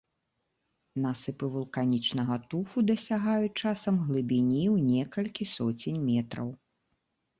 Насыпы 1.03 1.49
вулканічнага 1.57 2.37
туфу 2.53 2.83
дасягаюць 2.89 3.53
часам 3.61 3.95
глыбіні 4.07 4.63
ў 4.73 4.99
некалькі 4.99 5.43
соцень 5.55 5.99
метраў. 6.11 6.49